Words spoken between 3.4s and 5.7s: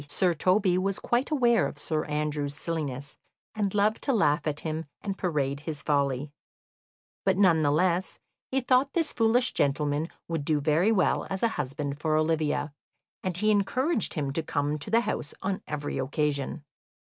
and loved to laugh at him and parade